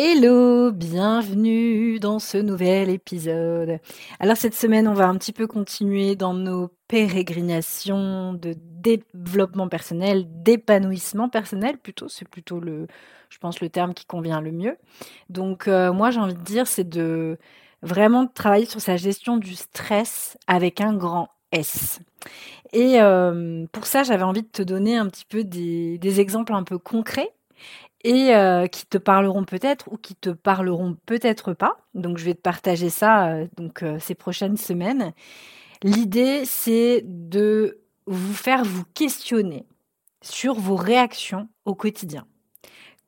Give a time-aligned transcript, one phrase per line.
[0.00, 3.80] Hello, bienvenue dans ce nouvel épisode.
[4.20, 10.24] Alors cette semaine, on va un petit peu continuer dans nos pérégrinations de développement personnel,
[10.44, 12.86] d'épanouissement personnel plutôt, c'est plutôt le
[13.28, 14.76] je pense le terme qui convient le mieux.
[15.30, 17.36] Donc euh, moi, j'ai envie de dire c'est de
[17.82, 21.98] vraiment travailler sur sa gestion du stress avec un grand S.
[22.72, 26.52] Et euh, pour ça, j'avais envie de te donner un petit peu des, des exemples
[26.54, 27.32] un peu concrets
[28.04, 31.78] et euh, qui te parleront peut-être ou qui te parleront peut-être pas.
[31.94, 35.12] Donc je vais te partager ça euh, donc euh, ces prochaines semaines.
[35.82, 39.66] L'idée c'est de vous faire vous questionner
[40.22, 42.26] sur vos réactions au quotidien.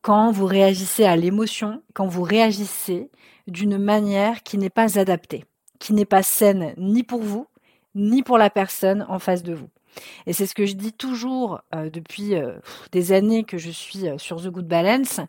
[0.02, 3.10] Quand vous réagissez à l'émotion, quand vous réagissez
[3.46, 5.44] d'une manière qui n'est pas adaptée,
[5.78, 7.46] qui n'est pas saine ni pour vous,
[7.94, 9.68] ni pour la personne en face de vous.
[10.26, 12.58] Et c'est ce que je dis toujours euh, depuis euh,
[12.92, 15.20] des années que je suis euh, sur The Good Balance.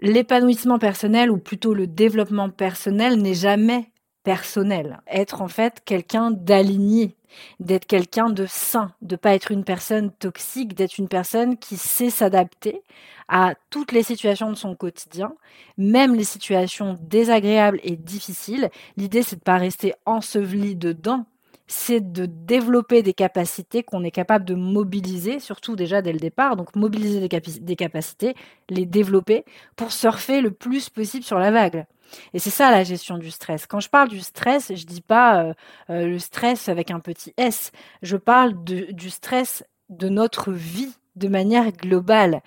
[0.00, 3.90] L'épanouissement personnel, ou plutôt le développement personnel, n'est jamais
[4.22, 5.00] personnel.
[5.06, 7.16] Être en fait quelqu'un d'aligné,
[7.58, 12.10] d'être quelqu'un de sain, de pas être une personne toxique, d'être une personne qui sait
[12.10, 12.82] s'adapter
[13.28, 15.34] à toutes les situations de son quotidien,
[15.78, 18.70] même les situations désagréables et difficiles.
[18.96, 21.26] L'idée c'est de pas rester enseveli dedans,
[21.70, 26.56] c'est de développer des capacités qu'on est capable de mobiliser, surtout déjà dès le départ.
[26.56, 28.34] Donc mobiliser des, capacités,
[28.68, 29.44] les développer
[29.76, 31.86] pour surfer le plus possible sur la vague.
[32.34, 33.68] Et c'est ça la gestion du stress.
[33.68, 35.54] Quand je parle du stress, je dis pas euh,
[35.90, 37.70] euh, le stress avec un petit S.
[38.02, 42.42] Je parle du stress de notre vie de manière globale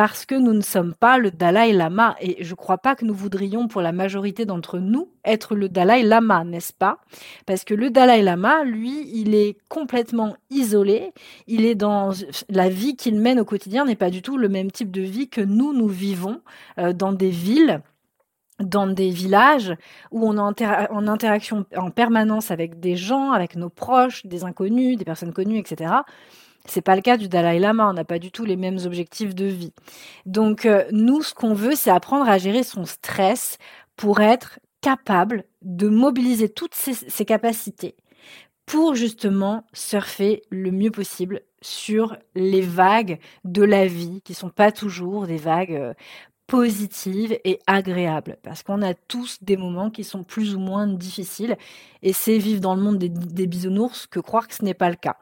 [0.00, 2.16] parce que nous ne sommes pas le Dalai Lama.
[2.22, 5.68] Et je ne crois pas que nous voudrions, pour la majorité d'entre nous, être le
[5.68, 7.00] Dalai Lama, n'est-ce pas?
[7.44, 11.12] Parce que le Dalai Lama, lui, il est complètement isolé.
[11.48, 12.12] Il est dans
[12.48, 15.28] la vie qu'il mène au quotidien n'est pas du tout le même type de vie
[15.28, 16.40] que nous, nous vivons
[16.78, 17.82] euh, dans des villes
[18.58, 19.74] dans des villages
[20.10, 24.98] où on est en interaction en permanence avec des gens, avec nos proches, des inconnus,
[24.98, 25.92] des personnes connues, etc.
[26.66, 29.34] C'est pas le cas du Dalai Lama, on n'a pas du tout les mêmes objectifs
[29.34, 29.72] de vie.
[30.26, 33.56] Donc euh, nous, ce qu'on veut, c'est apprendre à gérer son stress
[33.96, 37.96] pour être capable de mobiliser toutes ses, capacités
[38.66, 44.72] pour justement surfer le mieux possible sur les vagues de la vie qui sont pas
[44.72, 45.94] toujours des vagues euh,
[46.46, 51.56] positives et agréables parce qu'on a tous des moments qui sont plus ou moins difficiles
[52.02, 54.88] et c'est vivre dans le monde des, des bisounours que croire que ce n'est pas
[54.88, 55.16] le cas.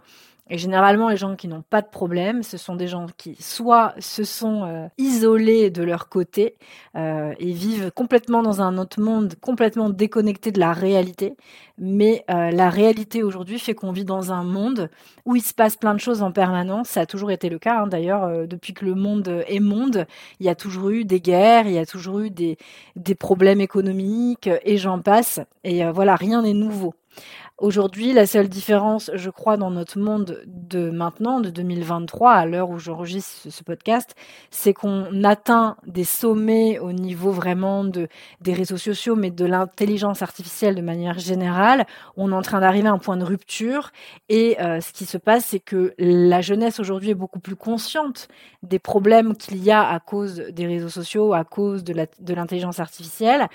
[0.50, 3.94] Et généralement, les gens qui n'ont pas de problème, ce sont des gens qui soit
[3.98, 6.56] se sont euh, isolés de leur côté
[6.96, 11.34] euh, et vivent complètement dans un autre monde, complètement déconnecté de la réalité.
[11.76, 14.88] Mais euh, la réalité aujourd'hui fait qu'on vit dans un monde
[15.26, 16.88] où il se passe plein de choses en permanence.
[16.88, 17.86] Ça a toujours été le cas, hein.
[17.86, 20.06] d'ailleurs, depuis que le monde est monde,
[20.40, 22.56] il y a toujours eu des guerres, il y a toujours eu des,
[22.96, 25.40] des problèmes économiques et j'en passe.
[25.62, 26.94] Et voilà, rien n'est nouveau.
[27.58, 32.70] Aujourd'hui, la seule différence, je crois, dans notre monde de maintenant, de 2023, à l'heure
[32.70, 34.14] où j'enregistre ce podcast,
[34.52, 38.06] c'est qu'on atteint des sommets au niveau vraiment de,
[38.40, 41.84] des réseaux sociaux, mais de l'intelligence artificielle de manière générale.
[42.16, 43.90] On est en train d'arriver à un point de rupture.
[44.28, 48.28] Et euh, ce qui se passe, c'est que la jeunesse aujourd'hui est beaucoup plus consciente
[48.62, 53.48] des problèmes qu'il y a à cause des réseaux sociaux, à cause de l'intelligence artificielle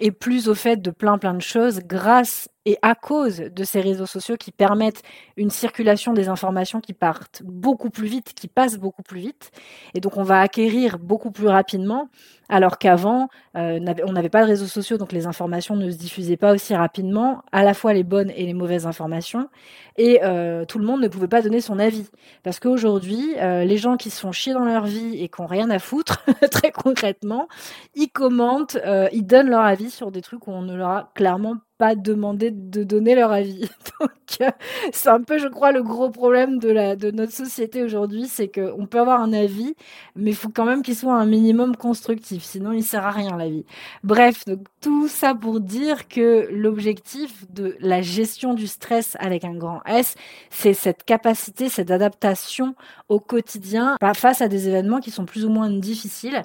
[0.00, 3.80] et plus au fait de plein plein de choses grâce et à cause de ces
[3.80, 5.02] réseaux sociaux qui permettent
[5.36, 9.50] une circulation des informations qui partent beaucoup plus vite, qui passent beaucoup plus vite.
[9.94, 12.08] Et donc on va acquérir beaucoup plus rapidement,
[12.48, 16.36] alors qu'avant, euh, on n'avait pas de réseaux sociaux, donc les informations ne se diffusaient
[16.36, 19.48] pas aussi rapidement, à la fois les bonnes et les mauvaises informations.
[19.96, 22.08] Et euh, tout le monde ne pouvait pas donner son avis.
[22.42, 25.46] Parce qu'aujourd'hui, euh, les gens qui se font chier dans leur vie et qui n'ont
[25.46, 27.48] rien à foutre, très concrètement,
[27.94, 28.78] ils commentent,
[29.12, 32.50] ils donnent leur avis sur des trucs où on ne leur a clairement pas demander
[32.52, 33.68] de donner leur avis.
[34.00, 34.10] Donc,
[34.40, 34.50] euh,
[34.92, 38.48] c'est un peu, je crois, le gros problème de, la, de notre société aujourd'hui, c'est
[38.48, 39.74] qu'on peut avoir un avis,
[40.14, 43.36] mais il faut quand même qu'il soit un minimum constructif, sinon il sert à rien
[43.36, 43.64] la vie.
[44.04, 49.54] Bref, donc tout ça pour dire que l'objectif de la gestion du stress avec un
[49.54, 50.14] grand S,
[50.50, 52.74] c'est cette capacité, cette adaptation
[53.08, 56.42] au quotidien face à des événements qui sont plus ou moins difficiles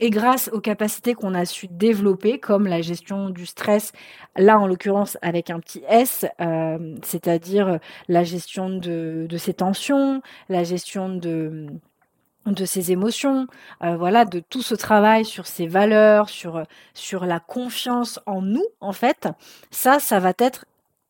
[0.00, 3.92] Et grâce aux capacités qu'on a su développer, comme la gestion du stress,
[4.34, 10.64] là en l'occurrence avec un petit S, euh, c'est-à-dire la gestion de, ses tensions, la
[10.64, 11.68] gestion de
[12.64, 13.46] ses émotions,
[13.84, 18.92] euh, voilà, de tout ce travail sur ses valeurs, sur la confiance en nous, en
[18.92, 19.28] fait,
[19.70, 20.64] ça, ça va être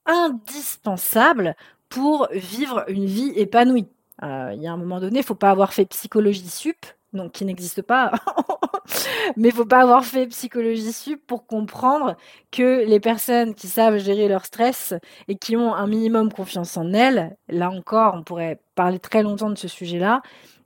[0.05, 1.55] indispensable
[1.89, 3.89] pour vivre une vie épanouie.
[4.23, 7.33] Euh, il y a un moment donné, il faut pas avoir fait psychologie sup, donc
[7.33, 8.13] qui n'existe pas.
[9.37, 12.17] Mais il faut pas avoir fait psychologie sup pour comprendre
[12.51, 14.95] que les personnes qui savent gérer leur stress
[15.29, 19.51] et qui ont un minimum confiance en elles, là encore, on pourrait parler très longtemps
[19.51, 20.23] de ce sujet-là,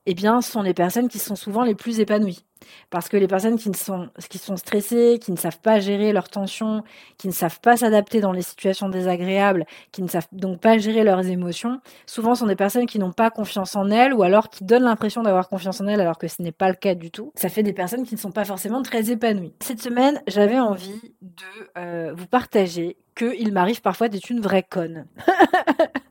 [0.07, 2.45] eh bien, ce sont les personnes qui sont souvent les plus épanouies.
[2.91, 6.29] Parce que les personnes qui, sont, qui sont stressées, qui ne savent pas gérer leurs
[6.29, 6.83] tensions,
[7.19, 11.05] qui ne savent pas s'adapter dans les situations désagréables, qui ne savent donc pas gérer
[11.05, 14.65] leurs émotions, souvent sont des personnes qui n'ont pas confiance en elles ou alors qui
[14.65, 17.33] donnent l'impression d'avoir confiance en elles alors que ce n'est pas le cas du tout.
[17.35, 19.53] Ça fait des personnes qui ne sont pas forcément très épanouies.
[19.61, 21.45] Cette semaine, j'avais envie de
[21.79, 25.07] euh, vous partager qu'il m'arrive parfois d'être une vraie conne.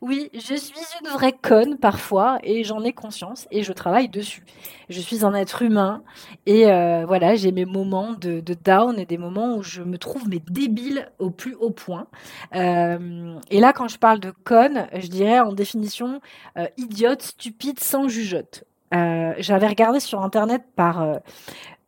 [0.00, 4.44] Oui, je suis une vraie conne parfois et j'en ai conscience et je travaille dessus.
[4.88, 6.02] Je suis un être humain
[6.46, 10.28] et euh, voilà, j'ai mes moments de, down et des moments où je me trouve
[10.28, 12.06] mais débile au plus haut point.
[12.54, 16.20] Euh, et là, quand je parle de conne, je dirais en définition
[16.56, 18.64] euh, idiote, stupide, sans jugeote.
[18.90, 21.20] J'avais regardé sur internet par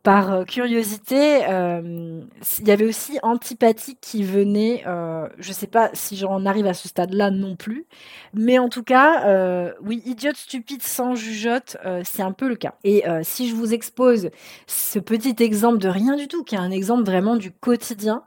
[0.03, 2.21] par euh, curiosité, euh,
[2.59, 4.83] il y avait aussi antipathie qui venait.
[4.87, 7.85] Euh, je sais pas si j'en arrive à ce stade-là non plus,
[8.33, 12.73] mais en tout cas, oui, idiote, stupide, sans jugeote, c'est un peu le cas.
[12.83, 14.29] Et si je vous expose
[14.67, 18.23] ce petit exemple de rien du tout, qui est un exemple vraiment du quotidien,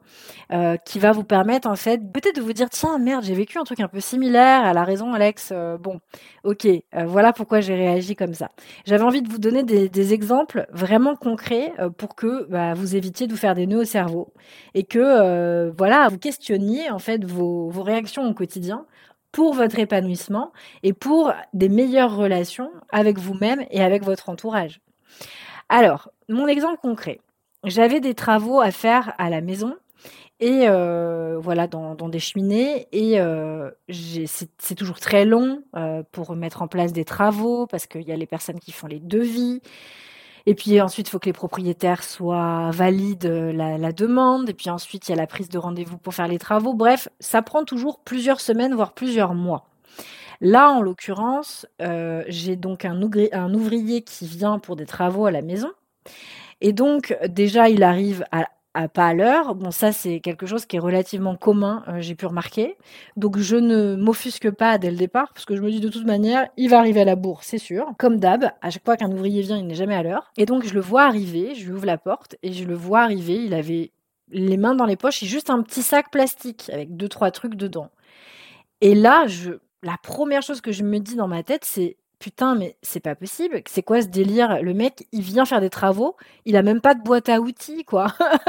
[0.85, 3.65] qui va vous permettre en fait peut-être de vous dire tiens merde, j'ai vécu un
[3.65, 4.65] truc un peu similaire.
[4.67, 5.53] Elle a raison, Alex.
[5.81, 6.01] bon,
[6.45, 6.67] ok,
[7.07, 8.51] voilà pourquoi j'ai réagi comme ça.
[8.87, 13.27] J'avais envie de vous donner des, exemples vraiment concrets euh, pour que bah, vous évitiez
[13.27, 14.33] de vous faire des nœuds au cerveau
[14.75, 18.85] et que euh, voilà vous questionniez en fait vos réactions au quotidien
[19.33, 20.53] pour votre épanouissement
[20.83, 24.81] et pour des meilleures relations avec vous-même et avec votre entourage.
[25.69, 27.21] Alors, mon exemple concret.
[27.65, 29.75] J'avais des travaux à faire à la maison
[30.41, 36.63] et euh, voilà dans, des cheminées et euh, c'est toujours très long euh, pour mettre
[36.63, 39.61] en place des travaux parce qu'il y a les personnes qui font les devis
[40.47, 44.51] et puis ensuite, il faut que les propriétaires soient valides la, demande.
[44.51, 46.75] Et puis ensuite, il y a la prise de rendez-vous pour faire les travaux.
[46.75, 49.65] Bref, ça prend toujours plusieurs semaines, voire plusieurs mois.
[50.43, 51.65] Là, en l'occurrence,
[52.29, 53.01] j'ai donc un,
[53.33, 55.71] un ouvrier qui vient pour des travaux à la maison.
[56.61, 58.45] Et donc, déjà, il arrive à
[58.75, 59.55] à pas à l'heure.
[59.55, 62.77] Bon, ça, c'est quelque chose qui est relativement commun, euh, j'ai pu remarquer.
[63.17, 66.05] Donc, je ne m'offusque pas dès le départ, parce que je me dis de toute
[66.05, 67.87] manière, il va arriver à la bourre, c'est sûr.
[67.99, 70.33] Comme d'hab, à chaque fois qu'un ouvrier vient, il n'est jamais à l'heure.
[70.37, 73.01] Et donc, je le vois arriver, je lui ouvre la porte, et je le vois
[73.03, 73.93] arriver, il avait
[74.31, 77.55] les mains dans les poches et juste un petit sac plastique avec deux, trois trucs
[77.55, 77.91] dedans.
[78.81, 82.55] Et là, je, la première chose que je me dis dans ma tête, c'est putain,
[82.55, 83.63] mais c'est pas possible.
[83.67, 84.63] C'est quoi ce délire?
[84.63, 87.85] Le mec, il vient faire des travaux, il a même pas de boîte à outils,
[87.85, 88.09] quoi.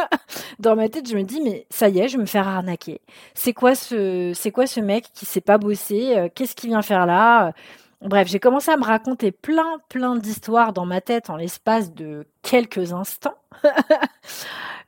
[0.60, 3.02] Dans ma tête, je me dis, mais ça y est, je vais me faire arnaquer.
[3.34, 6.16] C'est quoi ce, c'est quoi ce mec qui sait pas bosser?
[6.18, 7.54] Euh, Qu'est-ce qu'il vient faire là?
[8.02, 12.28] Bref, j'ai commencé à me raconter plein, plein d'histoires dans ma tête en l'espace de
[12.44, 13.36] quelques instants.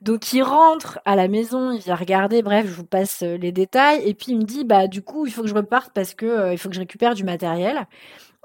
[0.02, 3.50] Donc il rentre à la maison, il vient regarder, bref, je vous passe euh, les
[3.50, 6.14] détails, et puis il me dit, bah du coup, il faut que je reparte parce
[6.14, 7.86] que euh, il faut que je récupère du matériel.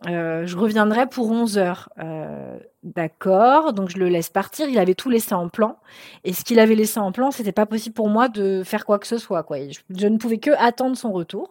[0.07, 1.89] Euh, je reviendrai pour 11 heures.
[1.99, 4.67] Euh, D'accord, donc je le laisse partir.
[4.67, 5.77] Il avait tout laissé en plan.
[6.25, 8.99] Et ce qu'il avait laissé en plan, c'était pas possible pour moi de faire quoi
[8.99, 9.45] que ce soit.
[9.89, 11.49] Je, ne pouvais que attendre son retour.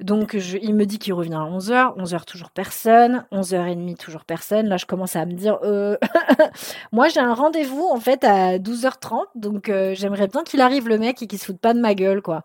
[0.00, 1.94] Donc il me dit qu'il revient à 11 heures.
[1.96, 3.24] 11 heures, toujours personne.
[3.30, 4.66] 11 heures et demie, toujours personne.
[4.66, 5.96] Là, je commence à me dire, euh...
[6.92, 9.26] moi j'ai un rendez-vous en fait à 12h30.
[9.36, 12.20] Donc j'aimerais bien qu'il arrive le mec et qu'il se foute pas de ma gueule.
[12.20, 12.42] quoi.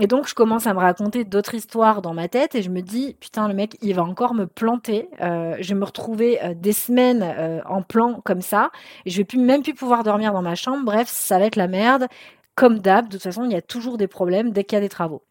[0.00, 2.82] Et donc, je commence à me raconter d'autres histoires dans ma tête et je me
[2.82, 5.08] dis, putain, le mec, il va encore me planter.
[5.20, 8.72] Euh, je vais me retrouver euh, des semaines euh, en plan comme ça.
[9.06, 10.84] Et je vais plus, même plus pouvoir dormir dans ma chambre.
[10.84, 12.08] Bref, ça va être la merde.
[12.56, 14.80] Comme d'hab, de toute façon, il y a toujours des problèmes dès qu'il y a
[14.80, 15.22] des travaux.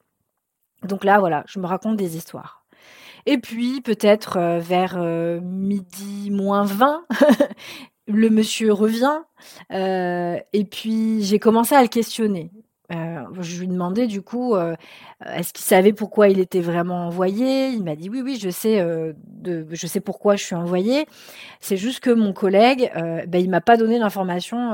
[0.83, 2.65] Donc là, voilà, je me raconte des histoires.
[3.25, 4.97] Et puis, peut-être vers
[5.41, 7.05] midi moins 20,
[8.07, 9.21] le monsieur revient.
[9.71, 12.51] et puis, j'ai commencé à le questionner.
[12.93, 14.75] Euh, je lui demandais du coup, euh,
[15.25, 17.69] est-ce qu'il savait pourquoi il était vraiment envoyé?
[17.69, 21.05] Il m'a dit oui, oui, je sais, euh, je sais pourquoi je suis envoyé.
[21.59, 22.91] C'est juste que mon collègue,
[23.27, 24.71] ben, il m'a pas donné l'information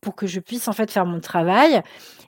[0.00, 1.82] pour que je puisse en fait faire mon travail.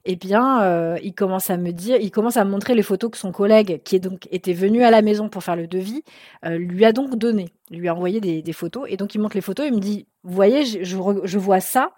[0.06, 3.18] Et eh bien, il commence à me dire, il commence à montrer les photos que
[3.18, 6.02] son collègue, qui est donc était venu à la maison pour faire le devis,
[6.44, 7.50] lui a donc donné.
[7.70, 9.66] Lui a envoyé des, photos et donc il montre les photos.
[9.66, 11.92] Il me dit, vous voyez, je vois ça.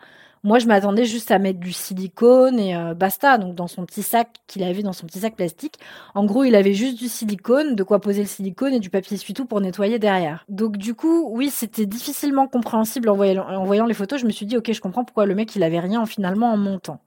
[0.45, 3.39] Moi, je m'attendais juste à mettre du silicone et euh, basta.
[3.39, 5.77] Donc, dans son petit sac qu'il avait dans son petit sac plastique,
[6.17, 9.15] en gros, il avait juste du silicone, de quoi poser le silicone et du papier
[9.15, 10.45] essuie-tout pour nettoyer derrière.
[10.49, 14.21] Donc, du coup, oui, c'était difficilement compréhensible en voyant, les photos.
[14.21, 16.57] Je me suis dit, ok, je comprends pourquoi le mec il avait rien finalement en
[16.57, 17.01] montant.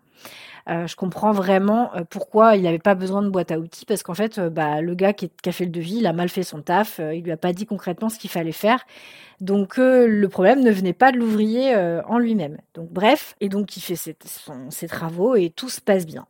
[0.67, 4.01] Euh, je comprends vraiment euh, pourquoi il n'avait pas besoin de boîte à outils parce
[4.01, 6.43] qu'en fait, euh, bah, le gars qui, a fait le devis, il a mal fait
[6.43, 8.85] son taf, il lui a pas dit concrètement ce qu'il fallait faire.
[9.41, 12.57] Donc le problème ne venait pas de l'ouvrier en lui-même.
[12.73, 14.15] Donc bref, et donc il fait ses,
[14.69, 16.25] ses travaux et tout se passe bien.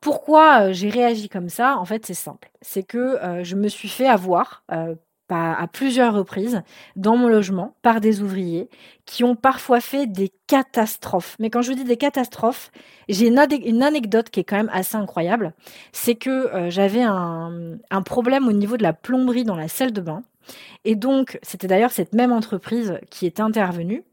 [0.00, 1.78] Pourquoi j'ai réagi comme ça?
[1.78, 2.50] En fait, c'est simple.
[2.60, 4.64] C'est que je me suis fait avoir
[5.32, 6.62] à, plusieurs reprises
[6.96, 8.68] dans mon logement par des ouvriers
[9.06, 11.36] qui ont parfois fait des catastrophes.
[11.38, 12.70] Mais quand je dis des catastrophes,
[13.08, 13.38] j'ai une,
[13.82, 15.54] anecdote qui est quand même assez incroyable.
[15.92, 20.00] C'est que euh, j'avais un problème au niveau de la plomberie dans la salle de
[20.00, 20.22] bain.
[20.84, 24.04] Et donc, c'était d'ailleurs cette même entreprise qui était intervenue.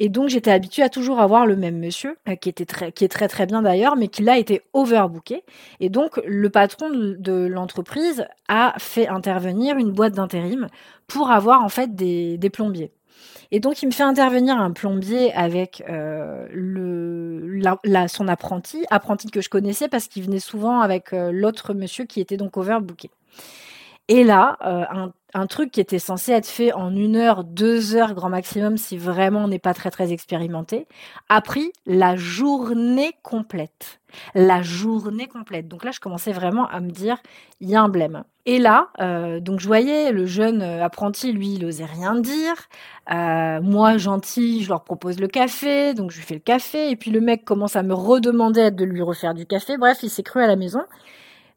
[0.00, 3.04] Et donc j'étais habituée à toujours avoir le même monsieur, euh, qui était très, qui
[3.04, 5.42] est très très bien d'ailleurs, mais qui là était overbooké.
[5.80, 10.68] Et donc le patron de, l'entreprise a fait intervenir une boîte d'intérim
[11.08, 12.92] pour avoir en fait des, plombiers.
[13.50, 16.46] Et donc il me fait intervenir un plombier avec euh,
[18.08, 22.20] son apprenti, apprenti que je connaissais parce qu'il venait souvent avec euh, l'autre monsieur qui
[22.20, 23.10] était donc overbooké.
[24.08, 28.14] Et là, euh, un truc qui était censé être fait en une heure, deux heures
[28.14, 30.86] grand maximum, si vraiment on n'est pas très très expérimenté,
[31.28, 34.00] a pris la journée complète.
[34.34, 35.68] La journée complète.
[35.68, 37.18] Donc là, je commençais vraiment à me dire,
[37.60, 38.24] il y a un blême.
[38.46, 42.54] Et là, euh, donc je voyais le jeune euh, apprenti, lui, il osait rien dire.
[43.10, 46.90] Moi, gentil, je leur propose le café, donc je lui fais le café.
[46.90, 49.76] Et puis le mec commence à me redemander de lui refaire du café.
[49.76, 50.80] Bref, il s'est cru à la maison.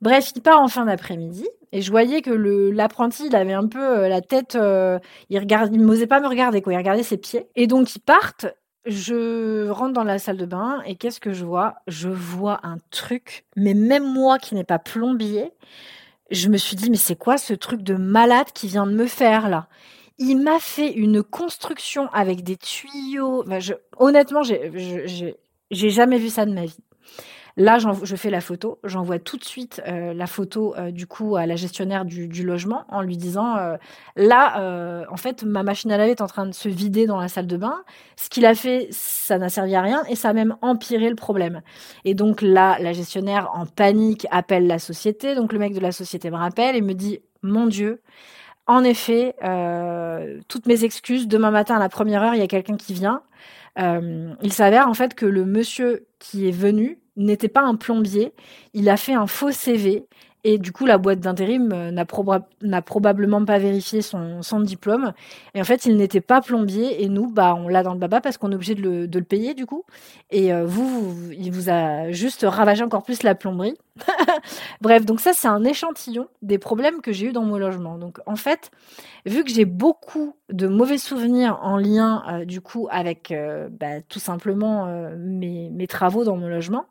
[0.01, 3.99] Bref, il part en fin d'après-midi et je voyais que l'apprenti, il avait un peu
[3.99, 5.41] euh, la tête, euh, il
[5.71, 7.47] il n'osait pas me regarder quoi, il regardait ses pieds.
[7.55, 8.47] Et donc ils partent.
[8.85, 11.75] Je rentre dans la salle de bain et qu'est-ce que je vois?
[11.87, 15.51] Je vois un truc, mais même moi qui n'ai pas plombier,
[16.31, 19.05] je me suis dit mais c'est quoi ce truc de malade qui vient de me
[19.05, 19.67] faire là?
[20.17, 23.43] Il m'a fait une construction avec des tuyaux.
[23.59, 25.35] je, honnêtement, j'ai
[25.71, 26.83] jamais vu ça de ma vie.
[27.57, 31.35] Là, je fais la photo, j'envoie tout de suite euh, la photo euh, du coup
[31.35, 33.77] à la gestionnaire du, logement en lui disant euh,
[34.15, 37.27] là, en fait, ma machine à laver est en train de se vider dans la
[37.27, 37.83] salle de bain.
[38.15, 41.15] Ce qu'il a fait, ça n'a servi à rien et ça a même empiré le
[41.15, 41.61] problème.
[42.05, 45.35] Et donc là, la gestionnaire en panique appelle la société.
[45.35, 48.01] Donc le mec de la société me rappelle et me dit mon Dieu.
[48.65, 49.35] En effet,
[50.47, 51.27] toutes mes excuses.
[51.27, 53.23] Demain matin à la première heure, il y a quelqu'un qui vient.
[53.77, 58.33] il s'avère en fait que le monsieur qui est venu n'était pas un plombier.
[58.73, 60.05] Il a fait un faux CV
[60.43, 65.13] et du coup, la boîte d'intérim euh, n'a, probablement pas vérifié son, diplôme.
[65.53, 67.03] Et en fait, il n'était pas plombier.
[67.03, 69.53] Et nous, bah, on l'a dans le baba parce qu'on est obligé de le, payer,
[69.53, 69.85] du coup.
[70.31, 73.77] Et euh, vous, il vous a juste ravagé encore plus la plomberie.
[74.81, 77.99] Bref, donc ça, c'est un échantillon des problèmes que j'ai eu dans mon logement.
[77.99, 78.71] Donc, en fait,
[79.27, 83.31] vu que j'ai beaucoup de mauvais souvenirs en lien, euh, du coup, avec
[83.79, 86.85] bah, tout simplement mes travaux dans mon logement,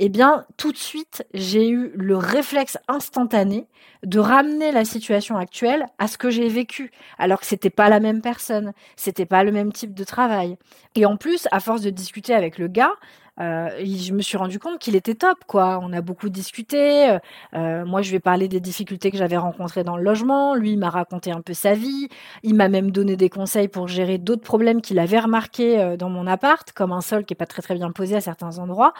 [0.00, 3.66] eh bien, tout de suite, j'ai eu le réflexe instantané
[4.04, 7.98] de ramener la situation actuelle à ce que j'ai vécu, alors que c'était pas la
[7.98, 10.56] même personne, c'était pas le même type de travail.
[10.94, 12.92] Et en plus, à force de discuter avec le gars,
[13.40, 15.78] euh, je me suis rendu compte qu'il était top, quoi.
[15.82, 17.10] On a beaucoup discuté.
[17.10, 17.18] Euh,
[17.54, 20.54] euh, moi, je vais parler des difficultés que j'avais rencontrées dans le logement.
[20.54, 22.08] Lui, il m'a raconté un peu sa vie.
[22.42, 26.26] Il m'a même donné des conseils pour gérer d'autres problèmes qu'il avait remarqués dans mon
[26.26, 28.92] appart, comme un sol qui est pas très très bien posé à certains endroits.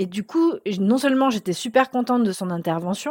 [0.00, 3.10] Et du coup, non seulement j'étais super contente de son intervention,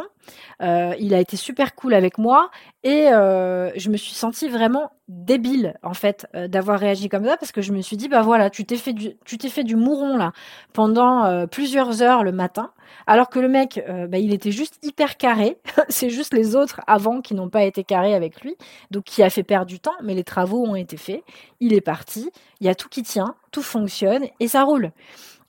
[0.62, 2.50] euh, il a été super cool avec moi
[2.82, 7.36] et euh, je me suis sentie vraiment débile en fait euh, d'avoir réagi comme ça
[7.36, 9.64] parce que je me suis dit bah voilà, tu t'es fait du tu t'es fait
[9.64, 10.32] du mouron là
[10.72, 12.70] pendant plusieurs heures le matin
[13.06, 15.58] alors que le mec bah, il était juste hyper carré,
[15.90, 18.56] c'est juste les autres avant qui n'ont pas été carrés avec lui,
[18.90, 21.22] donc qui a fait perdre du temps, mais les travaux ont été faits,
[21.60, 22.30] il est parti,
[22.60, 24.90] il y a tout qui tient, tout fonctionne et ça roule.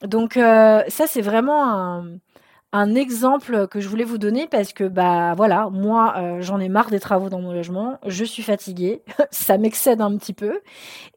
[0.04, 2.04] Donc euh, ça, c'est vraiment
[2.72, 6.70] un, exemple que je voulais vous donner parce que bah voilà, moi euh, j'en ai
[6.70, 9.02] marre des travaux dans mon logement, je suis fatiguée,
[9.32, 10.62] ça m'excède un petit peu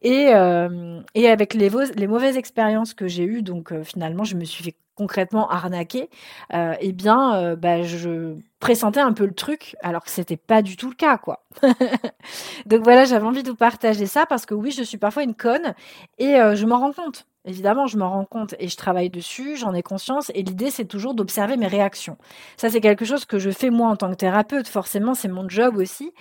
[0.03, 1.71] et, euh, et avec les,
[2.09, 6.11] mauvaises expériences que j'ai eues, donc finalement je me suis fait concrètement arnaqué,
[6.55, 10.77] euh, eh bien, bah, je pressentais un peu le truc, alors que c'était pas du
[10.77, 11.45] tout le cas, quoi.
[12.67, 15.35] Donc voilà, j'avais envie de vous partager ça parce que oui, je suis parfois une
[15.35, 15.75] conne
[16.19, 17.27] et je m'en rends compte.
[17.45, 20.85] Évidemment, je m'en rends compte et je travaille dessus, j'en ai conscience et l'idée c'est
[20.85, 22.17] toujours d'observer mes réactions.
[22.57, 25.49] Ça c'est quelque chose que je fais moi en tant que thérapeute, forcément c'est mon
[25.49, 26.13] job aussi.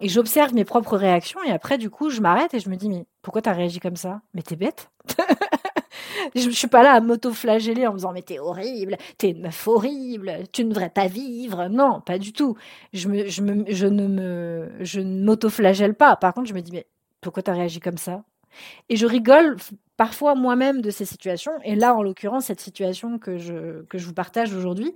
[0.00, 2.88] Et j'observe mes propres réactions et après du coup je m'arrête et je me dis
[2.88, 4.22] mais pourquoi t'as réagi comme ça?
[4.32, 4.90] Mais t'es bête
[6.34, 9.68] je, suis pas là à m'auto-flageller en me disant mais t'es horrible, t'es une meuf
[9.68, 11.68] horrible, tu ne devrais pas vivre.
[11.68, 12.56] Non, pas du tout.
[12.92, 16.16] Je, ne me, je m'auto-flagelle pas.
[16.16, 16.86] Par contre, je me dis mais
[17.20, 18.24] pourquoi t'as réagi comme ça?
[18.88, 19.56] Et je rigole
[19.96, 21.52] parfois moi-même de ces situations.
[21.64, 24.94] Et là, en l'occurrence, cette situation que je, que je vous partage aujourd'hui,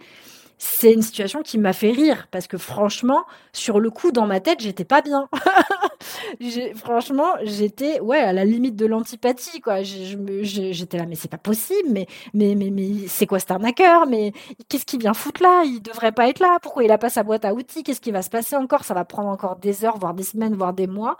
[0.58, 4.40] c'est une situation qui m'a fait rire parce que franchement, sur le coup, dans ma
[4.40, 5.28] tête, j'étais pas bien.
[6.76, 9.82] franchement, j'étais ouais à la limite de l'antipathie quoi.
[9.82, 14.32] J'étais là, mais c'est pas possible, mais mais mais, mais c'est quoi cet arnaqueur Mais
[14.68, 15.62] qu'est-ce qu'il vient foutre là?
[15.64, 16.58] Il devrait pas être là.
[16.62, 17.82] Pourquoi il a pas sa boîte à outils?
[17.82, 18.84] Qu'est-ce qui va se passer encore?
[18.84, 21.16] Ça va prendre encore des heures, voire des semaines, voire des mois.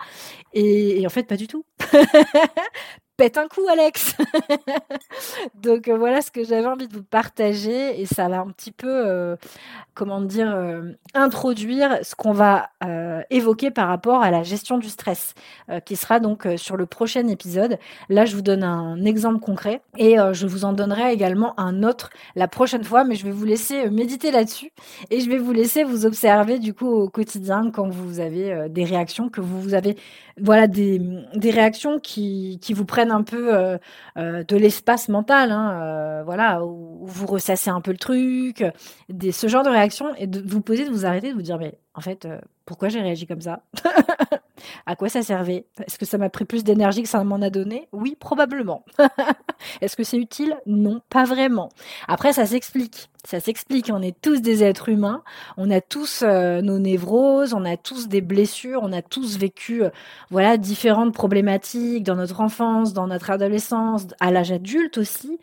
[0.54, 1.64] Et, et en fait, pas du tout.
[3.16, 4.16] pète un coup, Alex.
[5.62, 8.72] Donc euh, voilà ce que j'avais envie de vous partager et ça va un petit
[8.72, 9.36] peu, euh,
[9.94, 12.70] comment dire, euh, introduire ce qu'on va
[13.30, 15.34] évoquer par rapport à la gestion du stress,
[15.84, 17.78] qui sera donc sur le prochain épisode.
[18.08, 22.10] Là, je vous donne un exemple concret et je vous en donnerai également un autre
[22.36, 24.70] la prochaine fois, mais je vais vous laisser méditer là-dessus
[25.10, 28.84] et je vais vous laisser vous observer du coup au quotidien quand vous avez des
[28.84, 29.96] réactions, que vous, vous avez
[30.40, 31.00] voilà des,
[31.34, 33.78] des réactions qui, qui vous prennent un peu euh,
[34.16, 38.64] euh, de l'espace mental, hein, euh, voilà, où, vous ressassez un peu le truc,
[39.08, 41.78] ce genre de réaction, et de vous poser, de vous arrêter, de vous dire, mais
[41.94, 42.28] en fait,
[42.64, 43.62] pourquoi j'ai réagi comme ça?
[44.86, 45.66] À quoi ça servait?
[45.86, 47.88] Est-ce que ça m'a pris plus d'énergie que ça m'en a donné?
[47.92, 48.84] Oui, probablement.
[49.80, 50.56] Est-ce que c'est utile?
[50.66, 51.70] Non, pas vraiment.
[52.08, 53.10] Après, ça s'explique.
[53.24, 53.90] Ça s'explique.
[53.92, 55.22] On est tous des êtres humains.
[55.56, 57.54] On a tous euh, nos névroses.
[57.54, 58.80] On a tous des blessures.
[58.82, 59.90] On a tous vécu, euh,
[60.30, 65.38] voilà, différentes problématiques dans notre enfance, dans notre adolescence, à l'âge adulte aussi.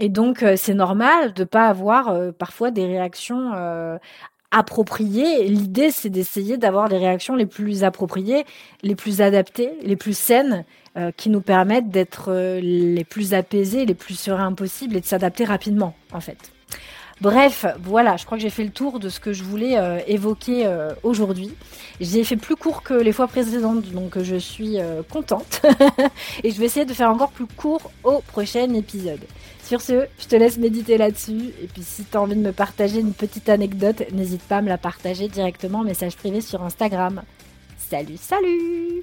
[0.00, 3.52] Et donc, euh, c'est normal de pas avoir parfois des réactions
[4.52, 5.48] appropriées.
[5.48, 8.44] L'idée, c'est d'essayer d'avoir les réactions les plus appropriées,
[8.82, 10.64] les plus adaptées, les plus saines,
[10.96, 15.06] euh, qui nous permettent d'être euh, les plus apaisés, les plus sereins possibles et de
[15.06, 16.52] s'adapter rapidement, en fait.
[17.22, 20.00] Bref, voilà, je crois que j'ai fait le tour de ce que je voulais euh,
[20.06, 20.68] évoquer
[21.02, 21.54] aujourd'hui.
[22.00, 25.62] J'ai fait plus court que les fois précédentes, donc je suis contente.
[26.44, 29.20] et je vais essayer de faire encore plus court au prochain épisode.
[29.64, 31.52] Sur ce, je te laisse méditer là-dessus.
[31.62, 34.62] Et puis si tu as envie de me partager une petite anecdote, n'hésite pas à
[34.62, 37.22] me la partager directement en message privé sur Instagram.
[37.78, 39.02] Salut, salut